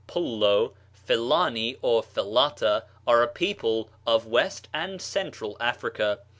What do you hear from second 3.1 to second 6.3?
a people of West and Central Africa.